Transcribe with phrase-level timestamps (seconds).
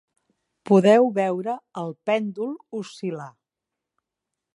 [0.69, 3.29] Podeu veure el pèndol oscil·lar.